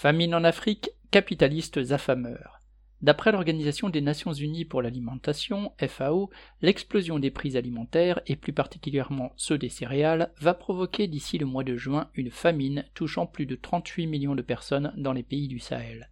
[0.00, 2.60] Famine en Afrique, capitalistes affameurs.
[3.02, 6.30] D'après l'Organisation des Nations Unies pour l'alimentation, FAO,
[6.62, 11.64] l'explosion des prix alimentaires, et plus particulièrement ceux des céréales, va provoquer d'ici le mois
[11.64, 15.58] de juin une famine touchant plus de 38 millions de personnes dans les pays du
[15.58, 16.10] Sahel.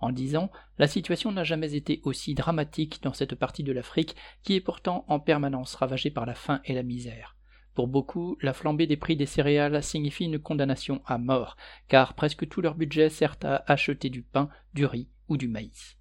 [0.00, 4.16] En dix ans, la situation n'a jamais été aussi dramatique dans cette partie de l'Afrique
[4.42, 7.36] qui est pourtant en permanence ravagée par la faim et la misère.
[7.74, 11.56] Pour beaucoup, la flambée des prix des céréales signifie une condamnation à mort,
[11.88, 15.96] car presque tout leur budget sert à acheter du pain, du riz ou du maïs.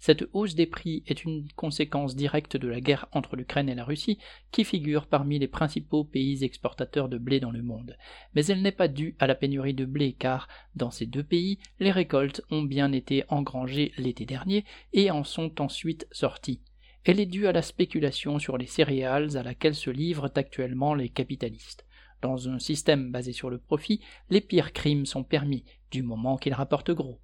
[0.00, 3.84] Cette hausse des prix est une conséquence directe de la guerre entre l'Ukraine et la
[3.84, 4.18] Russie,
[4.50, 7.96] qui figure parmi les principaux pays exportateurs de blé dans le monde.
[8.34, 11.60] Mais elle n'est pas due à la pénurie de blé, car dans ces deux pays,
[11.78, 16.62] les récoltes ont bien été engrangées l'été dernier et en sont ensuite sorties
[17.04, 21.08] elle est due à la spéculation sur les céréales à laquelle se livrent actuellement les
[21.08, 21.84] capitalistes.
[22.20, 26.54] Dans un système basé sur le profit, les pires crimes sont permis, du moment qu'ils
[26.54, 27.20] rapportent gros.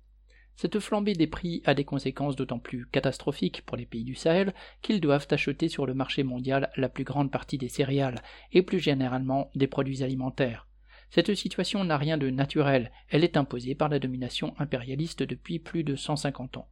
[0.57, 4.53] Cette flambée des prix a des conséquences d'autant plus catastrophiques pour les pays du Sahel
[4.83, 8.81] qu'ils doivent acheter sur le marché mondial la plus grande partie des céréales et plus
[8.81, 10.67] généralement des produits alimentaires.
[11.11, 15.85] Cette situation n'a rien de naturel, elle est imposée par la domination impérialiste depuis plus
[15.85, 16.69] de 150 ans.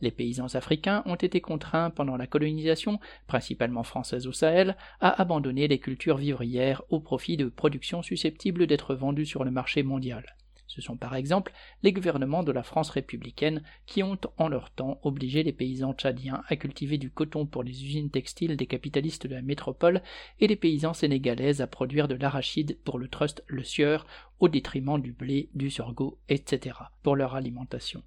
[0.00, 5.68] Les paysans africains ont été contraints pendant la colonisation, principalement française au Sahel, à abandonner
[5.68, 10.24] les cultures vivrières au profit de productions susceptibles d'être vendues sur le marché mondial.
[10.66, 11.52] Ce sont par exemple
[11.82, 16.42] les gouvernements de la France républicaine qui ont en leur temps obligé les paysans tchadiens
[16.48, 20.02] à cultiver du coton pour les usines textiles des capitalistes de la métropole
[20.40, 24.06] et les paysans sénégalais à produire de l'arachide pour le trust Le Sieur
[24.38, 26.76] au détriment du blé, du sorgho, etc.
[27.02, 28.02] pour leur alimentation.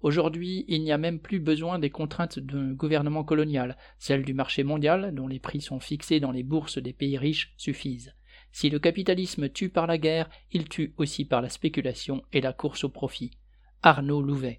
[0.00, 4.62] Aujourd'hui, il n'y a même plus besoin des contraintes d'un gouvernement colonial, celles du marché
[4.62, 8.14] mondial, dont les prix sont fixés dans les bourses des pays riches, suffisent.
[8.52, 12.52] Si le capitalisme tue par la guerre, il tue aussi par la spéculation et la
[12.52, 13.32] course au profit.
[13.82, 14.58] Arnaud Louvet.